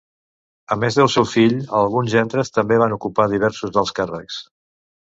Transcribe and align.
A 0.75 0.77
més 0.83 0.97
del 0.99 1.11
seu 1.17 1.27
fill, 1.33 1.59
alguns 1.81 2.11
gendres 2.17 2.53
també 2.57 2.83
van 2.87 2.99
ocupar 2.99 3.31
diversos 3.37 3.81
alts 3.85 3.97
càrrecs. 4.03 4.43